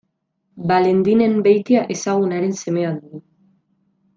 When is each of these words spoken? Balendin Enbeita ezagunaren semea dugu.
Balendin 0.71 1.21
Enbeita 1.25 1.83
ezagunaren 1.97 2.59
semea 2.63 2.95
dugu. 2.99 3.25